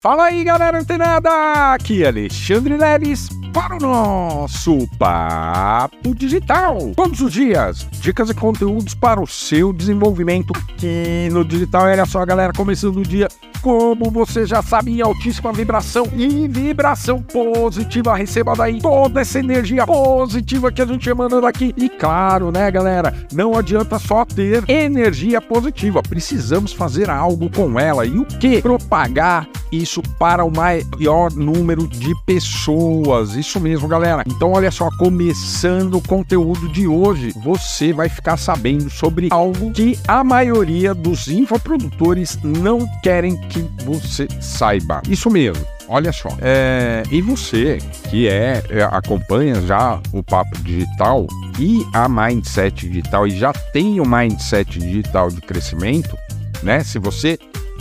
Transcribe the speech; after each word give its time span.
Fala 0.00 0.26
aí, 0.26 0.44
galera 0.44 0.78
antenada! 0.78 1.28
Aqui 1.74 2.04
é 2.04 2.06
Alexandre 2.06 2.76
Leles 2.76 3.28
para 3.52 3.74
o 3.74 3.80
nosso 3.80 4.86
Papo 4.96 6.14
Digital. 6.14 6.92
Todos 6.94 7.20
os 7.20 7.32
dias, 7.32 7.84
dicas 8.00 8.30
e 8.30 8.34
conteúdos 8.34 8.94
para 8.94 9.20
o 9.20 9.26
seu 9.26 9.72
desenvolvimento 9.72 10.52
aqui 10.56 11.28
no 11.32 11.44
digital. 11.44 11.86
Olha 11.86 12.06
só, 12.06 12.24
galera, 12.24 12.52
começando 12.52 12.98
o 12.98 13.02
dia 13.02 13.26
como 13.60 14.08
você 14.08 14.46
já 14.46 14.62
sabe, 14.62 14.92
em 14.92 15.00
altíssima 15.00 15.52
vibração 15.52 16.06
e 16.14 16.46
vibração 16.46 17.20
positiva. 17.20 18.16
Receba 18.16 18.54
daí 18.54 18.80
toda 18.80 19.20
essa 19.20 19.40
energia 19.40 19.84
positiva 19.84 20.70
que 20.70 20.80
a 20.80 20.86
gente 20.86 21.10
emana 21.10 21.40
daqui. 21.40 21.74
E 21.76 21.88
claro, 21.88 22.52
né, 22.52 22.70
galera, 22.70 23.12
não 23.32 23.56
adianta 23.56 23.98
só 23.98 24.24
ter 24.24 24.62
energia 24.70 25.40
positiva, 25.40 26.00
precisamos 26.04 26.72
fazer 26.72 27.10
algo 27.10 27.50
com 27.50 27.80
ela. 27.80 28.06
E 28.06 28.16
o 28.16 28.24
que? 28.24 28.62
Propagar 28.62 29.48
isso 29.70 30.02
para 30.18 30.44
o 30.44 30.50
maior 30.50 31.32
número 31.32 31.86
de 31.86 32.14
pessoas. 32.24 33.34
Isso 33.34 33.60
mesmo, 33.60 33.88
galera. 33.88 34.22
Então, 34.26 34.52
olha 34.52 34.70
só, 34.70 34.88
começando 34.98 35.94
o 35.94 36.02
conteúdo 36.02 36.68
de 36.68 36.86
hoje, 36.86 37.32
você 37.42 37.92
vai 37.92 38.08
ficar 38.08 38.36
sabendo 38.36 38.90
sobre 38.90 39.28
algo 39.30 39.72
que 39.72 39.98
a 40.06 40.22
maioria 40.24 40.94
dos 40.94 41.28
infoprodutores 41.28 42.38
não 42.42 42.86
querem 43.02 43.36
que 43.48 43.60
você 43.84 44.28
saiba. 44.40 45.02
Isso 45.08 45.30
mesmo. 45.30 45.64
Olha 45.88 46.12
só. 46.12 46.28
É, 46.40 47.02
e 47.10 47.22
você 47.22 47.78
que 48.10 48.28
é, 48.28 48.62
é 48.68 48.82
acompanha 48.82 49.60
já 49.62 50.00
o 50.12 50.22
papo 50.22 50.56
digital 50.62 51.26
e 51.58 51.84
a 51.94 52.08
mindset 52.08 52.86
digital 52.86 53.26
e 53.26 53.30
já 53.30 53.52
tem 53.52 53.98
o 53.98 54.06
mindset 54.06 54.78
digital 54.78 55.30
de 55.30 55.40
crescimento, 55.40 56.16
né? 56.62 56.84
Se 56.84 56.98
você 56.98 57.38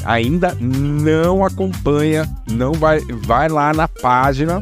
ainda 0.08 0.58
não 0.60 1.44
acompanha, 1.44 2.26
não 2.50 2.72
vai, 2.72 3.00
vai 3.26 3.50
lá 3.50 3.74
na 3.74 3.90
página 3.90 4.62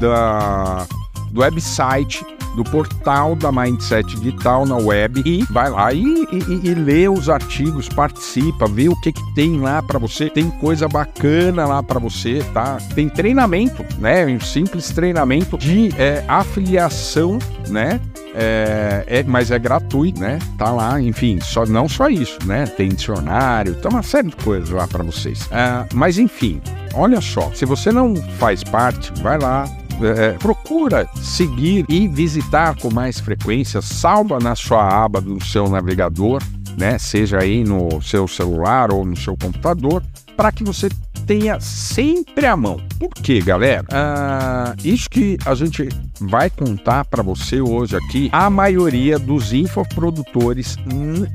da, 0.00 0.84
do 1.30 1.40
website 1.40 2.26
do 2.54 2.64
portal 2.64 3.34
da 3.34 3.50
Mindset 3.50 4.16
Digital 4.16 4.66
na 4.66 4.76
web 4.76 5.22
e 5.24 5.42
vai 5.50 5.70
lá 5.70 5.92
e, 5.92 6.02
e, 6.02 6.68
e 6.68 6.74
lê 6.74 7.08
os 7.08 7.28
artigos, 7.28 7.88
participa, 7.88 8.66
vê 8.66 8.88
o 8.88 9.00
que, 9.00 9.12
que 9.12 9.34
tem 9.34 9.60
lá 9.60 9.82
para 9.82 9.98
você. 9.98 10.30
Tem 10.30 10.50
coisa 10.50 10.88
bacana 10.88 11.66
lá 11.66 11.82
para 11.82 11.98
você, 11.98 12.44
tá? 12.52 12.78
Tem 12.94 13.08
treinamento, 13.08 13.84
né? 13.98 14.26
Um 14.26 14.40
simples 14.40 14.90
treinamento 14.90 15.58
de 15.58 15.90
é, 15.98 16.24
afiliação, 16.28 17.38
né? 17.68 18.00
É, 18.34 19.04
é, 19.06 19.22
mas 19.22 19.50
é 19.50 19.58
gratuito, 19.58 20.20
né? 20.20 20.38
Tá 20.58 20.70
lá, 20.72 21.00
enfim, 21.00 21.38
só, 21.40 21.64
não 21.64 21.88
só 21.88 22.08
isso, 22.08 22.38
né? 22.44 22.66
Tem 22.66 22.88
dicionário, 22.88 23.74
tem 23.76 23.90
uma 23.90 24.02
série 24.02 24.28
de 24.28 24.36
coisas 24.36 24.70
lá 24.70 24.88
para 24.88 25.04
vocês. 25.04 25.48
É, 25.52 25.86
mas 25.94 26.18
enfim, 26.18 26.60
olha 26.94 27.20
só, 27.20 27.50
se 27.54 27.64
você 27.64 27.92
não 27.92 28.16
faz 28.38 28.64
parte, 28.64 29.12
vai 29.22 29.38
lá, 29.38 29.68
é, 30.02 30.32
procura 30.32 31.08
seguir 31.16 31.84
e 31.88 32.08
visitar 32.08 32.76
com 32.76 32.92
mais 32.92 33.20
frequência, 33.20 33.80
salva 33.80 34.38
na 34.38 34.54
sua 34.54 35.04
aba 35.04 35.20
do 35.20 35.42
seu 35.44 35.68
navegador, 35.68 36.42
né? 36.76 36.98
Seja 36.98 37.38
aí 37.38 37.64
no 37.64 38.00
seu 38.02 38.26
celular 38.26 38.92
ou 38.92 39.04
no 39.04 39.16
seu 39.16 39.36
computador, 39.36 40.02
para 40.36 40.50
que 40.50 40.64
você 40.64 40.88
tenha 41.26 41.58
sempre 41.60 42.46
à 42.46 42.56
mão. 42.56 42.80
Por 42.98 43.10
quê, 43.10 43.40
galera? 43.40 43.84
Ah, 43.90 44.74
isso 44.84 45.08
que 45.08 45.38
a 45.44 45.54
gente 45.54 45.88
vai 46.20 46.50
contar 46.50 47.04
para 47.04 47.22
você 47.22 47.60
hoje 47.60 47.96
aqui, 47.96 48.28
a 48.32 48.50
maioria 48.50 49.18
dos 49.18 49.52
infoprodutores 49.52 50.76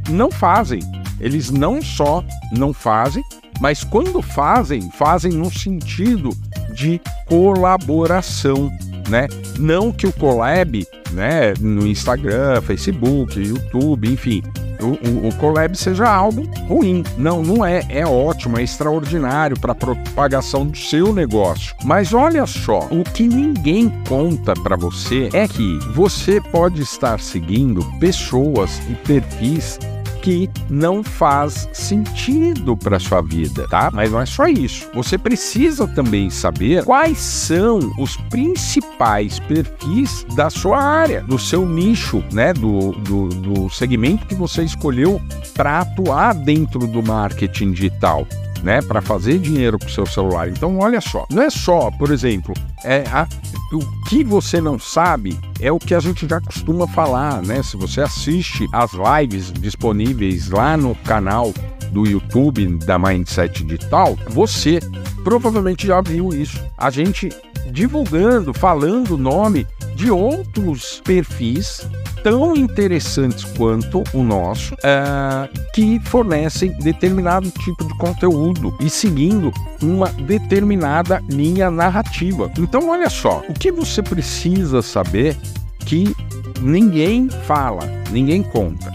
não 0.10 0.30
fazem. 0.32 0.82
Eles 1.20 1.50
não 1.50 1.82
só 1.82 2.24
não 2.52 2.72
fazem, 2.72 3.24
mas 3.60 3.84
quando 3.84 4.22
fazem, 4.22 4.90
fazem 4.92 5.32
no 5.34 5.52
sentido 5.52 6.30
de 6.74 7.02
colaboração, 7.26 8.72
né? 9.10 9.28
Não 9.58 9.92
que 9.92 10.08
o 10.08 10.14
collab, 10.14 10.88
né, 11.12 11.54
no 11.60 11.86
Instagram, 11.88 12.62
Facebook, 12.62 13.40
YouTube, 13.40 14.12
enfim, 14.12 14.44
o, 14.82 15.26
o, 15.26 15.28
o 15.28 15.36
collab 15.36 15.76
seja 15.78 16.10
algo 16.10 16.50
ruim. 16.68 17.04
Não, 17.18 17.44
não 17.44 17.66
é. 17.66 17.86
É 17.90 18.06
ótimo, 18.06 18.58
é 18.58 18.64
extraordinário 18.64 19.60
para 19.60 19.74
a 19.74 19.76
propagação 19.76 20.66
do 20.66 20.78
seu 20.78 21.14
negócio. 21.14 21.76
Mas 21.84 22.14
olha 22.14 22.46
só, 22.46 22.88
o 22.90 23.04
que 23.04 23.28
ninguém 23.28 23.90
conta 24.08 24.54
para 24.54 24.76
você 24.76 25.30
é 25.34 25.48
que 25.48 25.78
você 25.94 26.40
pode 26.40 26.82
estar 26.82 27.20
seguindo 27.20 27.84
pessoas 28.00 28.80
e 28.90 28.96
perfis 28.96 29.78
que 30.22 30.50
não 30.70 31.04
faz 31.04 31.68
sentido 31.74 32.76
para 32.76 33.00
sua 33.00 33.22
vida, 33.22 33.68
tá? 33.68 33.90
Mas 33.94 34.12
não 34.12 34.20
é 34.20 34.26
só 34.26 34.48
isso. 34.48 34.90
Você 34.94 35.18
precisa 35.18 35.88
também 35.88 36.30
saber 36.30 36.84
quais 36.84 37.18
são 37.18 37.80
os 37.98 38.18
principais 38.30 39.40
perfis 39.40 40.26
da 40.36 40.50
sua 40.50 40.82
área, 40.82 41.22
do 41.24 41.40
seu 41.40 41.66
nicho, 41.66 42.24
né? 42.32 42.54
Do, 42.54 42.92
do, 42.92 43.30
do 43.30 43.70
segmento 43.70 44.26
que 44.26 44.36
você 44.36 44.64
escolheu 44.64 45.22
para 45.54 45.80
atuar 45.82 46.34
dentro 46.34 46.88
do 46.88 47.02
marketing 47.02 47.72
digital 47.72 48.28
né, 48.64 48.82
para 48.82 49.02
fazer 49.02 49.40
dinheiro 49.40 49.80
com 49.80 49.86
o 49.86 49.90
seu 49.90 50.06
celular. 50.06 50.50
Então, 50.50 50.78
olha 50.80 51.02
só, 51.02 51.26
não 51.30 51.44
é 51.44 51.50
só, 51.50 51.90
por 51.92 52.12
exemplo, 52.12 52.54
é 52.84 53.04
a, 53.12 53.28
o 53.74 53.80
que 54.06 54.24
você 54.24 54.60
não 54.60 54.78
sabe 54.78 55.38
é 55.60 55.72
o 55.72 55.80
que 55.80 55.94
a 55.94 56.00
gente 56.00 56.28
já 56.28 56.40
costuma 56.40 56.88
falar, 56.88 57.42
né? 57.42 57.62
Se 57.62 57.76
você 57.76 58.02
assiste 58.02 58.68
as 58.72 58.92
lives 58.94 59.52
disponíveis 59.52 60.50
lá 60.50 60.78
no 60.78 60.96
canal 60.96 61.54
do 61.92 62.06
YouTube 62.08 62.68
da 62.86 62.98
Mindset 62.98 63.64
Digital, 63.64 64.18
você 64.30 64.80
provavelmente 65.24 65.88
já 65.88 66.02
viu 66.02 66.30
isso. 66.30 66.64
A 66.78 66.90
gente 66.90 67.30
divulgando, 67.72 68.54
falando 68.54 69.16
o 69.16 69.18
nome 69.18 69.68
de 69.96 70.10
outros 70.10 71.02
perfis 71.04 71.88
tão 72.24 72.56
interessantes 72.56 73.44
quanto 73.44 74.04
o 74.14 74.24
nosso, 74.24 74.74
uh, 74.76 75.72
que 75.74 76.00
fornecem 76.06 76.72
determinado 76.80 77.50
tipo 77.52 77.86
de 77.86 77.98
conteúdo 77.98 78.76
e 78.80 78.90
seguindo 78.90 79.52
uma 79.82 80.08
determinada 80.10 81.22
linha 81.30 81.70
narrativa. 81.72 82.52
Então, 82.58 82.90
olha 82.90 83.10
só, 83.10 83.44
o 83.48 83.54
que 83.54 83.72
você 83.72 84.02
precisa 84.02 84.82
saber 84.82 85.38
que 85.86 86.16
ninguém 86.62 87.30
fala, 87.46 87.86
ninguém 88.12 88.44
conta. 88.44 88.92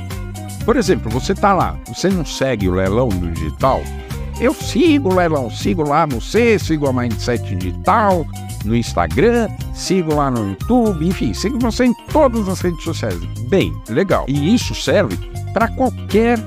Por 0.65 0.77
exemplo, 0.77 1.11
você 1.11 1.33
está 1.33 1.53
lá, 1.53 1.77
você 1.87 2.09
não 2.09 2.25
segue 2.25 2.69
o 2.69 2.75
leilão 2.75 3.09
do 3.09 3.31
digital? 3.33 3.83
Eu 4.41 4.53
sigo 4.53 5.11
o 5.11 5.15
leilão, 5.15 5.51
sigo 5.51 5.83
lá 5.89 6.07
você, 6.07 6.59
sigo 6.59 6.87
a 6.87 6.93
Mindset 6.93 7.55
Digital, 7.55 8.27
no 8.65 8.75
Instagram, 8.75 9.49
sigo 9.73 10.15
lá 10.15 10.31
no 10.31 10.51
YouTube, 10.51 11.07
enfim, 11.07 11.33
sigo 11.33 11.59
você 11.59 11.85
em 11.85 11.95
todas 12.13 12.49
as 12.49 12.61
redes 12.61 12.83
sociais. 12.83 13.19
Bem, 13.49 13.73
legal. 13.89 14.25
E 14.29 14.55
isso 14.55 14.75
serve 14.75 15.17
para 15.53 15.69
qualquer 15.69 16.39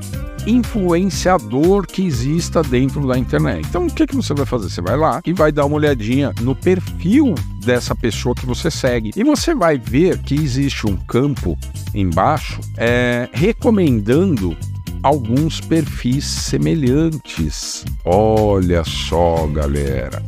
influenciador 0.46 1.86
que 1.86 2.06
exista 2.06 2.62
dentro 2.64 3.06
da 3.06 3.18
internet. 3.18 3.66
Então, 3.68 3.86
o 3.86 3.94
que, 3.94 4.08
que 4.08 4.16
você 4.16 4.34
vai 4.34 4.46
fazer? 4.46 4.70
Você 4.70 4.82
vai 4.82 4.96
lá 4.96 5.22
e 5.26 5.34
vai 5.34 5.52
dar 5.52 5.66
uma 5.66 5.76
olhadinha 5.76 6.34
no 6.42 6.56
perfil 6.56 7.36
dessa 7.64 7.94
pessoa 7.94 8.34
que 8.34 8.46
você 8.46 8.72
segue. 8.72 9.12
E 9.16 9.24
você 9.24 9.54
vai 9.54 9.78
ver 9.78 10.18
que 10.20 10.36
existe 10.36 10.88
um 10.88 10.96
campo 10.96 11.58
embaixo 11.94 12.62
é, 12.78 13.28
recomendando 13.34 14.56
alguns 15.04 15.62
perfis 15.62 16.26
semelhantes. 16.26 17.86
Olha 18.06 18.84
só, 18.84 19.48
galera. 19.48 20.22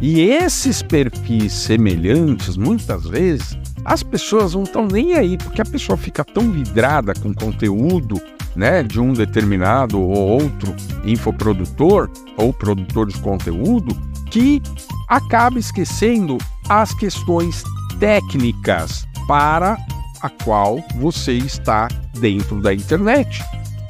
E 0.00 0.20
esses 0.20 0.82
perfis 0.82 1.52
semelhantes, 1.52 2.56
muitas 2.56 3.04
vezes, 3.04 3.58
as 3.84 4.02
pessoas 4.02 4.54
não 4.54 4.62
estão 4.62 4.86
nem 4.86 5.14
aí, 5.14 5.36
porque 5.36 5.60
a 5.60 5.64
pessoa 5.64 5.96
fica 5.96 6.24
tão 6.24 6.50
vidrada 6.50 7.12
com 7.14 7.34
conteúdo 7.34 8.20
né, 8.56 8.82
de 8.82 9.00
um 9.00 9.12
determinado 9.12 10.00
ou 10.00 10.42
outro 10.42 10.74
infoprodutor 11.04 12.10
ou 12.36 12.52
produtor 12.52 13.06
de 13.06 13.18
conteúdo 13.18 13.94
que 14.30 14.62
acaba 15.08 15.58
esquecendo 15.58 16.38
as 16.68 16.94
questões 16.94 17.62
técnicas 17.98 19.06
para 19.26 19.76
a 20.22 20.28
qual 20.28 20.82
você 20.96 21.32
está 21.32 21.88
dentro 22.18 22.60
da 22.60 22.72
internet. 22.72 23.42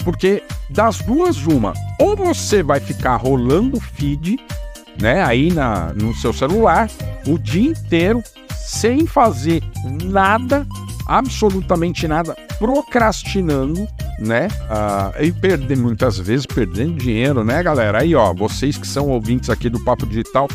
Porque 0.05 0.43
das 0.69 0.99
duas, 0.99 1.47
uma, 1.47 1.73
ou 1.99 2.17
você 2.17 2.63
vai 2.63 2.81
ficar 2.81 3.17
rolando 3.17 3.81
feed 3.81 4.39
né, 5.01 5.23
aí 5.23 5.53
na, 5.53 5.93
no 5.95 6.15
seu 6.15 6.33
celular 6.33 6.91
o 7.27 7.39
dia 7.39 7.71
inteiro 7.71 8.23
sem 8.57 9.07
fazer 9.07 9.63
nada, 10.05 10.67
absolutamente 11.07 12.07
nada, 12.07 12.37
procrastinando, 12.59 13.87
né? 14.19 14.49
Ah, 14.69 15.13
e 15.21 15.33
perder 15.33 15.77
muitas 15.77 16.19
vezes 16.19 16.47
perdendo 16.47 16.99
dinheiro, 16.99 17.43
né, 17.43 17.63
galera? 17.63 18.01
Aí, 18.01 18.15
ó, 18.15 18.33
vocês 18.33 18.77
que 18.77 18.87
são 18.87 19.09
ouvintes 19.09 19.51
aqui 19.51 19.69
do 19.69 19.83
Papo 19.83 20.07
Digital 20.07 20.47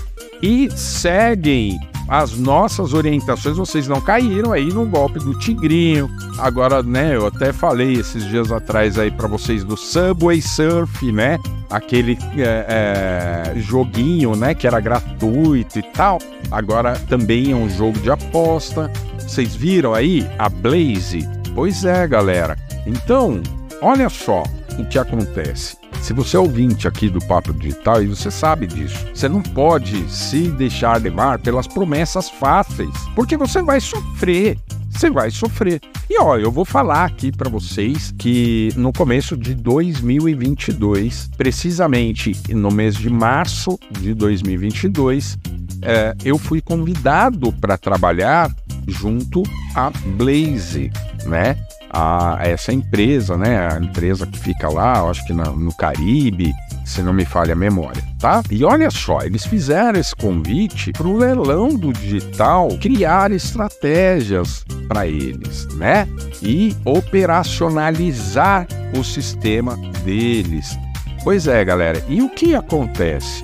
e 0.41 0.69
seguem 0.71 1.77
as 2.07 2.37
nossas 2.37 2.93
orientações, 2.93 3.57
vocês 3.57 3.87
não 3.87 3.99
caíram 3.99 4.51
aí 4.51 4.71
no 4.71 4.85
golpe 4.85 5.19
do 5.19 5.37
tigrinho. 5.39 6.09
Agora, 6.37 6.83
né, 6.83 7.15
eu 7.15 7.25
até 7.25 7.51
falei 7.51 7.93
esses 7.93 8.27
dias 8.27 8.51
atrás 8.51 8.99
aí 8.99 9.09
para 9.09 9.27
vocês 9.27 9.63
do 9.63 9.75
Subway 9.75 10.41
Surf, 10.41 11.11
né? 11.11 11.39
Aquele 11.69 12.17
é, 12.37 13.53
é, 13.55 13.59
joguinho, 13.59 14.35
né, 14.35 14.53
que 14.53 14.67
era 14.67 14.79
gratuito 14.79 15.79
e 15.79 15.83
tal. 15.83 16.19
Agora 16.51 16.99
também 17.09 17.51
é 17.51 17.55
um 17.55 17.69
jogo 17.69 17.99
de 17.99 18.11
aposta. 18.11 18.91
Vocês 19.17 19.55
viram 19.55 19.93
aí 19.93 20.27
a 20.37 20.47
Blaze? 20.47 21.27
Pois 21.55 21.83
é, 21.85 22.07
galera. 22.07 22.55
Então, 22.85 23.41
olha 23.81 24.09
só 24.09 24.43
o 24.77 24.85
que 24.85 24.99
acontece. 24.99 25.77
Se 26.05 26.13
você 26.13 26.37
é 26.37 26.39
ouvinte 26.39 26.87
aqui 26.87 27.09
do 27.09 27.17
Papo 27.17 27.51
Digital 27.51 28.03
e 28.03 28.05
você 28.05 28.29
sabe 28.29 28.67
disso, 28.67 29.07
você 29.11 29.27
não 29.27 29.41
pode 29.41 30.07
se 30.07 30.49
deixar 30.51 31.01
levar 31.01 31.39
pelas 31.39 31.65
promessas 31.65 32.29
fáceis, 32.29 32.91
porque 33.15 33.35
você 33.35 33.59
vai 33.63 33.81
sofrer. 33.81 34.55
Você 34.91 35.09
vai 35.09 35.31
sofrer. 35.31 35.81
E 36.07 36.21
ó, 36.21 36.37
eu 36.37 36.51
vou 36.51 36.63
falar 36.63 37.05
aqui 37.05 37.31
para 37.31 37.49
vocês 37.49 38.13
que 38.19 38.69
no 38.75 38.93
começo 38.93 39.35
de 39.35 39.55
2022, 39.55 41.31
precisamente 41.35 42.33
no 42.49 42.69
mês 42.69 42.93
de 42.93 43.09
março 43.09 43.79
de 43.89 44.13
2022, 44.13 45.39
é, 45.81 46.15
eu 46.23 46.37
fui 46.37 46.61
convidado 46.61 47.51
para 47.53 47.79
trabalhar 47.79 48.55
junto 48.87 49.41
à 49.73 49.89
Blaze, 50.15 50.91
né? 51.25 51.57
A 51.89 52.37
essa 52.41 52.73
empresa, 52.73 53.37
né? 53.37 53.67
A 53.67 53.77
empresa 53.77 54.25
que 54.25 54.37
fica 54.37 54.69
lá, 54.69 55.01
acho 55.09 55.25
que 55.25 55.33
na, 55.33 55.45
no 55.45 55.73
Caribe, 55.75 56.53
se 56.85 57.01
não 57.01 57.13
me 57.13 57.25
falha 57.25 57.53
a 57.53 57.55
memória, 57.55 58.03
tá? 58.19 58.43
E 58.49 58.63
olha 58.63 58.89
só, 58.91 59.21
eles 59.21 59.45
fizeram 59.45 59.99
esse 59.99 60.15
convite 60.15 60.91
para 60.91 61.07
o 61.07 61.17
leilão 61.17 61.69
do 61.69 61.91
digital 61.93 62.69
criar 62.79 63.31
estratégias 63.31 64.63
para 64.87 65.07
eles, 65.07 65.67
né? 65.75 66.07
E 66.41 66.75
operacionalizar 66.85 68.67
o 68.97 69.03
sistema 69.03 69.77
deles. 70.03 70.77
Pois 71.23 71.47
é, 71.47 71.63
galera, 71.65 72.03
e 72.07 72.21
o 72.21 72.29
que 72.29 72.53
acontece? 72.55 73.41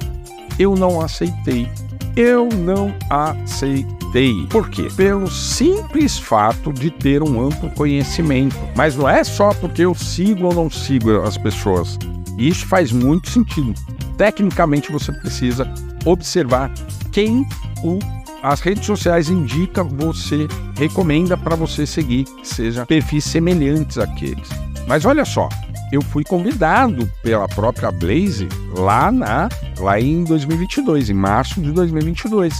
Eu 0.59 0.75
não 0.75 1.01
aceitei. 1.01 1.67
Eu 2.15 2.49
não 2.49 2.93
aceitei 3.09 4.00
TI. 4.11 4.47
Por 4.49 4.69
quê? 4.69 4.87
Pelo 4.95 5.29
simples 5.29 6.17
fato 6.17 6.71
de 6.71 6.89
ter 6.89 7.21
um 7.23 7.47
amplo 7.47 7.69
conhecimento. 7.71 8.55
Mas 8.75 8.95
não 8.95 9.07
é 9.07 9.23
só 9.23 9.53
porque 9.53 9.83
eu 9.83 9.95
sigo 9.95 10.47
ou 10.47 10.53
não 10.53 10.69
sigo 10.69 11.21
as 11.21 11.37
pessoas. 11.37 11.97
Isso 12.37 12.65
faz 12.67 12.91
muito 12.91 13.29
sentido. 13.29 13.73
Tecnicamente 14.17 14.91
você 14.91 15.11
precisa 15.11 15.71
observar 16.05 16.71
quem 17.11 17.45
o 17.83 17.99
as 18.43 18.59
redes 18.59 18.87
sociais 18.87 19.29
indicam 19.29 19.87
você, 19.87 20.47
recomenda 20.75 21.37
para 21.37 21.55
você 21.55 21.85
seguir, 21.85 22.25
seja 22.41 22.87
perfis 22.87 23.23
semelhantes 23.23 23.99
àqueles. 23.99 24.49
Mas 24.87 25.05
olha 25.05 25.23
só, 25.23 25.47
eu 25.91 26.01
fui 26.01 26.23
convidado 26.23 27.07
pela 27.21 27.47
própria 27.47 27.91
Blaze 27.91 28.47
lá 28.75 29.11
na 29.11 29.47
lá 29.77 29.99
em 29.99 30.23
2022, 30.23 31.09
em 31.09 31.13
março 31.13 31.61
de 31.61 31.71
2022. 31.71 32.53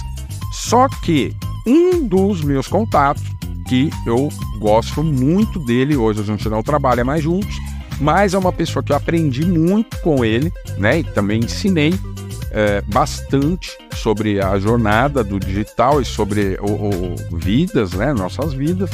Só 0.62 0.88
que 0.88 1.34
um 1.66 2.06
dos 2.06 2.40
meus 2.40 2.68
contatos, 2.68 3.24
que 3.68 3.90
eu 4.06 4.28
gosto 4.58 5.02
muito 5.02 5.58
dele, 5.58 5.96
hoje 5.96 6.20
a 6.20 6.24
gente 6.24 6.48
não 6.48 6.62
trabalha 6.62 7.04
mais 7.04 7.22
juntos, 7.22 7.56
mas 8.00 8.32
é 8.32 8.38
uma 8.38 8.52
pessoa 8.52 8.82
que 8.82 8.92
eu 8.92 8.96
aprendi 8.96 9.44
muito 9.44 9.98
com 10.00 10.24
ele, 10.24 10.52
né? 10.78 11.00
E 11.00 11.04
também 11.04 11.40
ensinei 11.40 11.92
é, 12.52 12.80
bastante 12.82 13.76
sobre 13.96 14.40
a 14.40 14.56
jornada 14.58 15.24
do 15.24 15.38
digital 15.38 16.00
e 16.00 16.04
sobre 16.04 16.56
o, 16.60 17.34
o, 17.34 17.36
vidas, 17.36 17.92
né? 17.92 18.12
Nossas 18.14 18.54
vidas. 18.54 18.88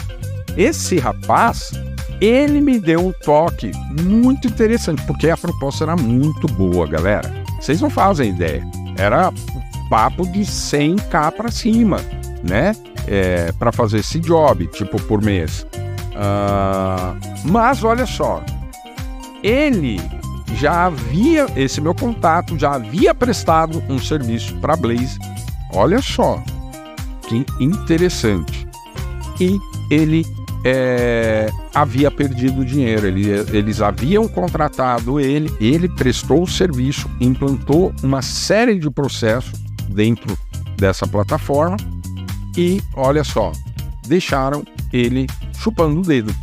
Esse 0.57 0.99
rapaz, 0.99 1.71
ele 2.19 2.63
me 2.63 2.81
deu 2.81 3.07
um 3.07 3.13
toque 3.13 3.71
muito 4.03 4.49
interessante, 4.49 5.03
porque 5.07 5.29
a 5.29 5.37
proposta 5.37 5.85
era 5.85 5.97
muito 5.97 6.49
boa, 6.49 6.87
galera. 6.87 7.31
Vocês 7.61 7.81
não 7.81 7.91
fazem 7.91 8.31
ideia. 8.31 8.67
Era 8.97 9.31
papo 9.89 10.27
de 10.27 10.41
100k 10.41 11.33
para 11.33 11.51
cima, 11.51 11.99
né? 12.43 12.75
É, 13.07 13.53
para 13.53 13.73
fazer 13.73 13.99
esse 13.99 14.21
job, 14.21 14.67
tipo 14.69 15.01
por 15.03 15.23
mês. 15.23 15.67
Uh, 16.13 17.17
mas 17.45 17.85
olha 17.85 18.05
só, 18.05 18.43
ele 19.43 20.01
já 20.57 20.87
havia, 20.87 21.47
esse 21.57 21.81
meu 21.81 21.95
contato 21.95 22.59
já 22.59 22.73
havia 22.73 23.15
prestado 23.15 23.83
um 23.89 23.99
serviço 23.99 24.57
para 24.57 24.77
Blaze. 24.77 25.19
Olha 25.73 26.03
só, 26.03 26.43
que 27.29 27.47
interessante. 27.61 28.67
E 29.41 29.59
ele 29.91 30.27
é, 30.65 31.51
havia 31.75 32.11
perdido 32.11 32.65
dinheiro. 32.65 33.07
Ele, 33.07 33.29
eles 33.53 33.81
haviam 33.81 34.27
contratado 34.27 35.21
ele, 35.21 35.51
ele 35.61 35.89
prestou 35.89 36.43
o 36.43 36.49
serviço, 36.49 37.09
implantou 37.21 37.95
uma 38.03 38.23
série 38.23 38.79
de 38.79 38.91
processos 38.91 39.68
dentro 39.89 40.37
dessa 40.77 41.07
plataforma 41.07 41.77
e 42.57 42.83
olha 42.95 43.23
só, 43.25 43.53
deixaram 44.07 44.65
ele 44.93 45.27
chupando 45.59 46.01
o 46.01 46.03
dedo. 46.03 46.35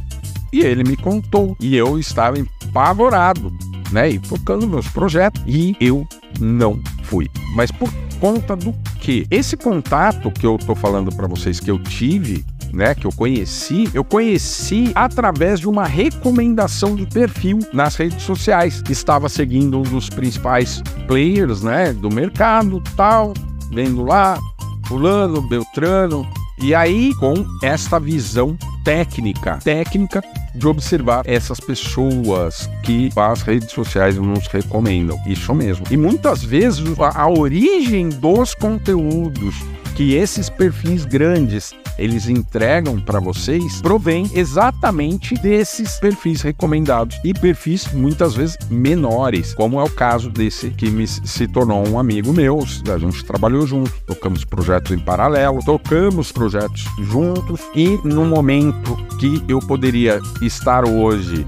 E 0.51 0.62
ele 0.62 0.83
me 0.83 0.95
contou 0.95 1.57
e 1.59 1.75
eu 1.75 2.00
estava 2.00 2.38
apavorado, 2.69 3.51
né? 3.92 4.09
E 4.09 4.19
focando 4.19 4.68
meus 4.68 4.88
projetos 4.88 5.42
e 5.45 5.75
eu 5.80 6.07
não 6.39 6.80
fui. 7.03 7.30
Mas 7.53 7.71
por 7.71 7.92
conta 8.19 8.56
do 8.56 8.74
que? 9.01 9.27
Esse 9.30 9.57
contato 9.57 10.31
que 10.31 10.45
eu 10.45 10.57
tô 10.57 10.74
falando 10.74 11.13
para 11.13 11.27
vocês 11.27 11.59
que 11.59 11.69
eu 11.69 11.81
tive 11.81 12.45
né, 12.75 12.94
que 12.94 13.07
eu 13.07 13.12
conheci, 13.12 13.89
eu 13.94 14.04
conheci 14.04 14.92
através 14.94 15.60
de 15.60 15.68
uma 15.68 15.86
recomendação 15.86 16.95
de 16.95 17.06
perfil 17.07 17.60
nas 17.74 17.95
redes 17.95 18.24
sociais. 18.24 18.83
Estava 18.89 19.30
seguindo 19.30 19.80
um 19.80 19.83
dos 19.83 20.10
principais 20.10 20.83
players, 21.07 21.62
né, 21.62 21.94
do 21.94 22.10
mercado, 22.10 22.83
tal, 22.95 23.33
vendo 23.72 24.04
lá, 24.04 24.38
fulano, 24.86 25.42
beltrano, 25.42 26.27
e 26.62 26.75
aí 26.75 27.13
com 27.16 27.33
esta 27.63 28.00
visão 28.00 28.57
técnica, 28.83 29.57
técnica 29.63 30.22
de 30.54 30.68
observar 30.68 31.24
essas 31.25 31.60
pessoas 31.60 32.69
que 32.83 33.10
as 33.16 33.42
redes 33.42 33.72
sociais 33.72 34.16
nos 34.18 34.48
recomendam. 34.48 35.18
Isso 35.25 35.54
mesmo. 35.54 35.86
E 35.89 35.98
muitas 35.98 36.44
vezes 36.44 36.98
a, 37.00 37.24
a 37.24 37.30
origem 37.30 38.10
dos 38.10 38.54
conteúdos 38.54 39.56
que 39.95 40.13
esses 40.13 40.50
perfis 40.50 41.06
grandes 41.06 41.74
eles 41.97 42.27
entregam 42.27 43.00
para 43.00 43.19
vocês 43.19 43.81
provém 43.81 44.30
exatamente 44.33 45.36
desses 45.36 46.00
perfis 46.00 46.42
recomendados 46.42 47.19
e 47.24 47.33
perfis 47.33 47.92
muitas 47.94 48.33
vezes 48.33 48.57
menores, 48.69 49.53
como 49.53 49.80
é 49.80 49.83
o 49.83 49.89
caso 49.89 50.30
desse 50.30 50.69
que 50.69 50.89
me 50.89 51.07
se 51.07 51.47
tornou 51.47 51.88
um 51.88 52.00
amigo 52.00 52.33
meu. 52.33 52.59
A 52.94 52.97
gente 52.97 53.24
trabalhou 53.24 53.65
junto, 53.65 53.92
tocamos 54.06 54.44
projetos 54.44 54.92
em 54.92 55.00
paralelo, 55.00 55.60
tocamos 55.63 56.31
projetos 56.31 56.86
juntos 57.01 57.62
e 57.75 58.00
no 58.03 58.25
momento 58.25 58.96
que 59.20 59.43
eu 59.48 59.60
poderia 59.60 60.20
estar 60.41 60.88
hoje 60.88 61.46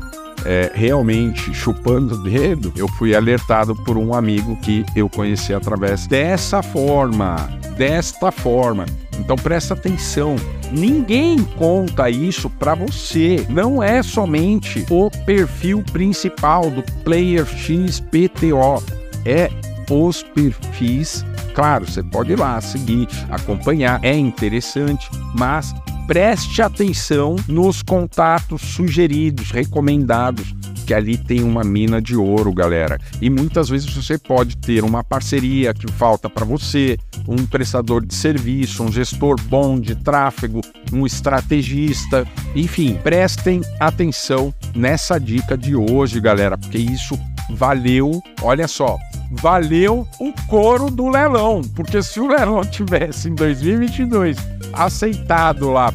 é, 0.47 0.71
realmente 0.73 1.53
chupando 1.53 2.15
o 2.15 2.17
dedo, 2.23 2.71
eu 2.77 2.87
fui 2.87 3.13
alertado 3.13 3.75
por 3.75 3.97
um 3.97 4.13
amigo 4.13 4.55
que 4.61 4.85
eu 4.95 5.09
conheci 5.09 5.53
através 5.53 6.07
dessa 6.07 6.63
forma, 6.63 7.35
desta 7.77 8.31
forma. 8.31 8.85
Então 9.19 9.35
presta 9.35 9.73
atenção, 9.73 10.37
ninguém 10.71 11.43
conta 11.57 12.09
isso 12.09 12.49
para 12.49 12.73
você. 12.75 13.45
Não 13.49 13.83
é 13.83 14.01
somente 14.01 14.85
o 14.89 15.11
perfil 15.25 15.83
principal 15.91 16.69
do 16.69 16.81
Player 17.03 17.45
XPTO, 17.45 18.81
é 19.25 19.49
os 19.89 20.23
perfis. 20.23 21.25
Claro, 21.53 21.85
você 21.89 22.01
pode 22.03 22.31
ir 22.31 22.39
lá 22.39 22.61
seguir, 22.61 23.07
acompanhar, 23.29 23.99
é 24.01 24.15
interessante, 24.15 25.09
mas 25.35 25.73
preste 26.07 26.61
atenção 26.61 27.35
nos 27.47 27.83
contatos 27.83 28.61
sugeridos, 28.61 29.51
recomendados, 29.51 30.55
que 30.85 30.93
ali 30.93 31.17
tem 31.17 31.43
uma 31.43 31.65
mina 31.65 32.01
de 32.01 32.15
ouro, 32.15 32.53
galera. 32.53 32.97
E 33.21 33.29
muitas 33.29 33.67
vezes 33.67 33.93
você 33.93 34.17
pode 34.17 34.55
ter 34.55 34.85
uma 34.85 35.03
parceria 35.03 35.73
que 35.73 35.91
falta 35.91 36.29
para 36.29 36.45
você, 36.45 36.97
um 37.27 37.45
prestador 37.45 38.05
de 38.05 38.15
serviço, 38.15 38.83
um 38.83 38.91
gestor 38.91 39.35
bom 39.49 39.77
de 39.77 39.95
tráfego, 39.95 40.61
um 40.93 41.05
estrategista, 41.05 42.25
enfim, 42.55 42.97
prestem 43.03 43.61
atenção 43.77 44.53
nessa 44.73 45.19
dica 45.19 45.57
de 45.57 45.75
hoje, 45.75 46.21
galera, 46.21 46.57
porque 46.57 46.77
isso 46.77 47.19
valeu, 47.49 48.23
olha 48.41 48.67
só, 48.67 48.97
valeu 49.31 50.07
o 50.19 50.33
coro 50.47 50.89
do 50.89 51.09
leilão, 51.09 51.61
porque 51.75 52.01
se 52.01 52.19
o 52.19 52.27
leilão 52.27 52.61
tivesse 52.61 53.29
em 53.29 53.35
2022 53.35 54.37
aceitado 54.73 55.71
lá 55.71 55.93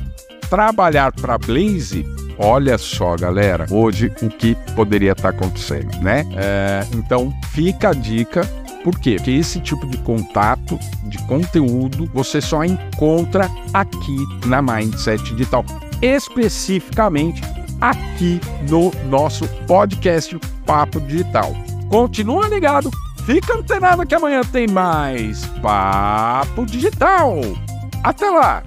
trabalhar 0.51 1.13
para 1.13 1.39
Blaze, 1.39 2.05
olha 2.39 2.77
só, 2.77 3.17
galera, 3.17 3.67
hoje 3.71 4.13
o 4.23 4.29
que 4.29 4.55
poderia 4.75 5.13
estar 5.13 5.33
tá 5.33 5.37
acontecendo, 5.37 5.97
né? 6.03 6.25
É, 6.37 6.87
então 6.95 7.33
fica 7.53 7.91
a 7.91 7.95
dica 7.95 8.47
por 8.83 8.99
quê? 8.99 9.17
Porque 9.17 9.31
esse 9.31 9.61
tipo 9.61 9.87
de 9.87 9.97
contato, 9.99 10.79
de 11.05 11.19
conteúdo, 11.27 12.11
você 12.13 12.41
só 12.41 12.65
encontra 12.65 13.49
aqui 13.73 14.27
na 14.47 14.61
Mindset 14.61 15.23
Digital, 15.35 15.65
especificamente 16.01 17.43
aqui 17.81 18.41
no 18.69 18.91
nosso 19.09 19.47
podcast 19.67 20.37
Papo 20.67 21.01
Digital. 21.01 21.53
Continua 21.89 22.49
ligado 22.49 22.91
Fica 23.25 23.55
antenado 23.55 24.05
que 24.05 24.15
amanhã 24.15 24.43
tem 24.43 24.67
mais 24.67 25.47
Papo 25.63 26.67
Digital. 26.67 27.41
Até 28.03 28.29
lá! 28.29 28.63